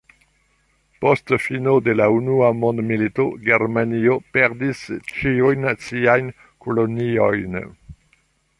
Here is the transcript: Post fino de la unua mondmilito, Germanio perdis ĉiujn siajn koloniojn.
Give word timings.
Post 1.03 1.33
fino 1.43 1.73
de 1.87 1.93
la 1.99 2.07
unua 2.13 2.49
mondmilito, 2.61 3.27
Germanio 3.49 4.17
perdis 4.39 4.81
ĉiujn 5.13 5.69
siajn 5.89 6.35
koloniojn. 6.67 7.61